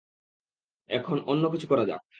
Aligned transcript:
এখন 0.89 1.17
অন্য 1.25 1.43
কিছু 1.51 1.67
করা 1.67 1.83
যাক। 1.85 2.01